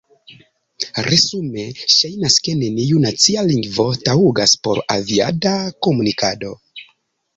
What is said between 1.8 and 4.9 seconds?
ŝajnas, ke neniu nacia lingvo taŭgas por